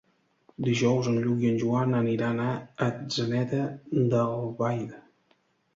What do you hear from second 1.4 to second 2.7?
i en Joan aniran a